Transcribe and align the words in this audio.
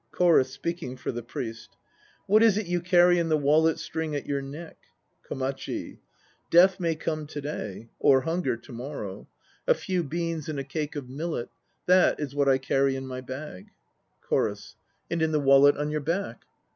CHORUS 0.11 0.49
(speaking 0.51 0.97
for 0.97 1.11
the 1.11 1.21
PRIEST). 1.21 1.77
What 2.25 2.41
is 2.41 2.57
it 2.57 2.65
you 2.65 2.81
carry 2.81 3.19
in 3.19 3.29
the 3.29 3.37
wallet 3.37 3.77
string 3.77 4.15
at 4.15 4.25
your 4.25 4.41
neck? 4.41 4.77
KOMACHI. 5.29 5.99
Death 6.49 6.79
may 6.79 6.95
come 6.95 7.27
to 7.27 7.39
day 7.39 7.89
or 7.99 8.21
hunger 8.21 8.57
to 8.57 8.71
morrow. 8.71 9.27
SOTOBAKOMACHI 9.67 9.67
121 9.67 9.75
A 9.75 9.79
few 9.85 10.03
beans 10.03 10.49
and 10.49 10.59
a 10.59 10.63
cake 10.63 10.95
of 10.95 11.07
millet: 11.07 11.49
That 11.85 12.19
is 12.19 12.33
what 12.33 12.49
I 12.49 12.57
carry 12.57 12.95
in 12.95 13.05
my 13.05 13.21
bag. 13.21 13.67
CHORUS. 14.23 14.75
And 15.11 15.21
in 15.21 15.31
the 15.31 15.39
wallet 15.39 15.77
on 15.77 15.91
your 15.91 16.01
back? 16.01 16.45